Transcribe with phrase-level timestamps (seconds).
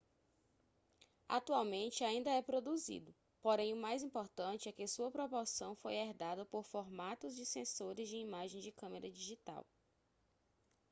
[1.29, 6.63] atualmente ainda é produzido porém o mais importante é que sua proporção foi herdada por
[6.63, 9.63] formatos de sensores de imagem de câmera digital